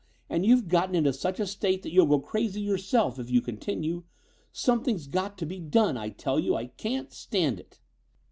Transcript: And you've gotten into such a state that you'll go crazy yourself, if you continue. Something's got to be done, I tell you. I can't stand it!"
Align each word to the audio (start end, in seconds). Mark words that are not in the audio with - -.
And 0.31 0.43
you've 0.47 0.67
gotten 0.67 0.95
into 0.95 1.13
such 1.13 1.39
a 1.39 1.45
state 1.45 1.83
that 1.83 1.93
you'll 1.93 2.07
go 2.07 2.17
crazy 2.19 2.59
yourself, 2.59 3.19
if 3.19 3.29
you 3.29 3.39
continue. 3.39 4.01
Something's 4.51 5.05
got 5.05 5.37
to 5.37 5.45
be 5.45 5.59
done, 5.59 5.95
I 5.95 6.09
tell 6.09 6.39
you. 6.39 6.55
I 6.55 6.65
can't 6.65 7.13
stand 7.13 7.59
it!" 7.59 7.79